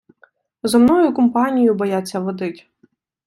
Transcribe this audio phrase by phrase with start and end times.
[0.63, 2.69] Зо мною кумпанію бояться водить.